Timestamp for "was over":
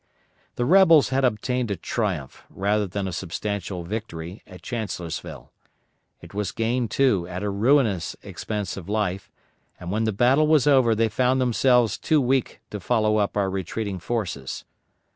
10.47-10.95